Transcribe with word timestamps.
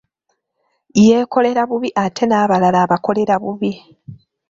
Yeekolera 1.05 1.61
bubi 1.69 1.89
ate 2.05 2.23
n'abalala 2.27 2.77
abakolera 2.85 3.35
bubi. 3.43 3.71